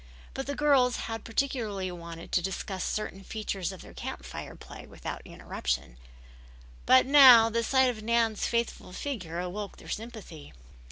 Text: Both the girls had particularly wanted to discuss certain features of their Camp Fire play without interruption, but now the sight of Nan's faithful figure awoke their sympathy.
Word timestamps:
Both 0.33 0.47
the 0.47 0.55
girls 0.55 0.95
had 0.95 1.23
particularly 1.23 1.91
wanted 1.91 2.31
to 2.31 2.41
discuss 2.41 2.83
certain 2.83 3.23
features 3.23 3.71
of 3.71 3.81
their 3.83 3.93
Camp 3.93 4.25
Fire 4.25 4.55
play 4.55 4.87
without 4.87 5.21
interruption, 5.25 5.99
but 6.87 7.05
now 7.05 7.51
the 7.51 7.61
sight 7.61 7.91
of 7.91 8.01
Nan's 8.01 8.47
faithful 8.47 8.93
figure 8.93 9.39
awoke 9.39 9.77
their 9.77 9.89
sympathy. 9.89 10.53